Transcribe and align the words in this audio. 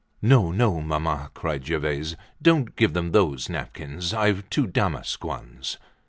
"No, 0.23 0.49
no, 0.51 0.81
mamma," 0.81 1.29
cried 1.35 1.63
Gervaise; 1.67 2.15
"don't 2.41 2.75
give 2.75 2.93
them 2.93 3.11
those 3.11 3.49
napkins! 3.49 4.15
I've 4.15 4.49
two 4.49 4.65
damask 4.65 5.23
ones." 5.23 5.77